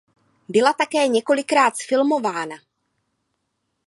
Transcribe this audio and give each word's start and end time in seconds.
Byla 0.49 0.73
také 0.73 1.07
několikrát 1.07 1.77
zfilmována. 1.77 2.55